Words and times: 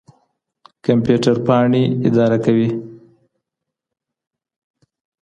کمپيوټر 0.85 1.35
پاڼي 1.47 1.83
اداره 2.07 2.37
کوي. 2.45 2.69